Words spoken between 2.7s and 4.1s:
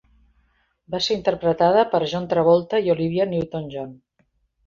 i Olivia Newton-John.